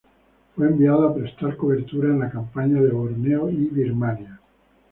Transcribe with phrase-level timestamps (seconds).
[0.55, 4.41] Fue enviado a prestar cobertura en la Campaña de Borneo y Birmania.